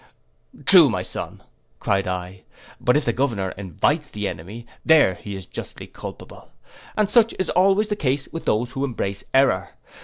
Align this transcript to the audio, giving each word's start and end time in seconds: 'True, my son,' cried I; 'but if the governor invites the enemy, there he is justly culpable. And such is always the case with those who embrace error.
'True, 0.65 0.89
my 0.89 1.03
son,' 1.03 1.43
cried 1.77 2.07
I; 2.07 2.41
'but 2.79 2.97
if 2.97 3.05
the 3.05 3.13
governor 3.13 3.51
invites 3.51 4.09
the 4.09 4.27
enemy, 4.27 4.65
there 4.83 5.13
he 5.13 5.35
is 5.35 5.45
justly 5.45 5.85
culpable. 5.85 6.51
And 6.97 7.07
such 7.07 7.35
is 7.37 7.51
always 7.51 7.89
the 7.89 7.95
case 7.95 8.27
with 8.29 8.45
those 8.45 8.71
who 8.71 8.83
embrace 8.83 9.23
error. 9.31 9.73